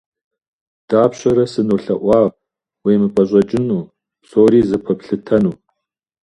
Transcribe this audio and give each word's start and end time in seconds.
Дапщэрэ 0.87 1.45
сынолъэӀуа 1.51 2.19
уемыпӀэщӀэкӀыну, 2.85 3.89
псори 4.21 4.61
зэпэплъытэну? 4.69 5.53